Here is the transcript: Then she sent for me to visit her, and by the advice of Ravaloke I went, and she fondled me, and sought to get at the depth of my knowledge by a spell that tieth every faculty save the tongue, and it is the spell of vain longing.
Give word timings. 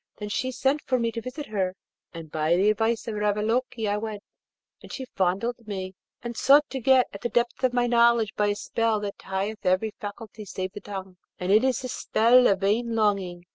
Then 0.17 0.29
she 0.29 0.49
sent 0.51 0.81
for 0.81 0.97
me 0.97 1.11
to 1.11 1.21
visit 1.21 1.45
her, 1.49 1.75
and 2.11 2.31
by 2.31 2.55
the 2.55 2.71
advice 2.71 3.07
of 3.07 3.13
Ravaloke 3.13 3.87
I 3.87 3.97
went, 3.97 4.23
and 4.81 4.91
she 4.91 5.05
fondled 5.05 5.67
me, 5.67 5.93
and 6.23 6.35
sought 6.35 6.67
to 6.71 6.79
get 6.79 7.05
at 7.13 7.21
the 7.21 7.29
depth 7.29 7.63
of 7.63 7.71
my 7.71 7.85
knowledge 7.85 8.33
by 8.35 8.47
a 8.47 8.55
spell 8.55 8.99
that 9.01 9.19
tieth 9.19 9.63
every 9.63 9.93
faculty 9.99 10.43
save 10.43 10.71
the 10.73 10.81
tongue, 10.81 11.17
and 11.39 11.51
it 11.51 11.63
is 11.63 11.81
the 11.83 11.87
spell 11.87 12.47
of 12.47 12.61
vain 12.61 12.95
longing. 12.95 13.45